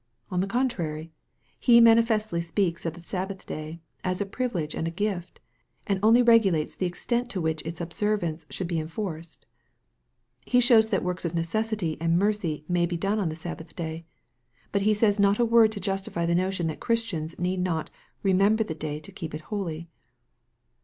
[0.31, 1.11] On the contrary,
[1.59, 5.39] He manifestly speaks of the Sabbath day as a privilege and a gift,
[5.85, 9.45] and only regulates the extent to which its observance should be enforced.
[10.43, 14.03] He shows that works of necessity and mercy may be done on the Sabbath day;
[14.71, 17.91] but He saya not a word to justify the notion that Christians need not"
[18.23, 19.87] remember the daj to keep it holy."